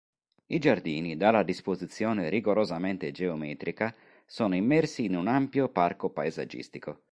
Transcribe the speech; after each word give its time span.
I 0.47 0.57
giardini, 0.57 1.15
dalla 1.15 1.43
disposizione 1.43 2.27
rigorosamente 2.29 3.11
geometrica, 3.11 3.93
sono 4.25 4.55
immersi 4.55 5.03
in 5.05 5.15
un 5.15 5.27
ampio 5.27 5.69
parco 5.69 6.09
paesaggistico. 6.09 7.03